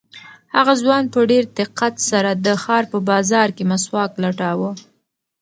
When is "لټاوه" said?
4.23-4.71